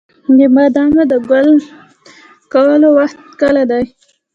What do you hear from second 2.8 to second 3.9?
وخت کله دی؟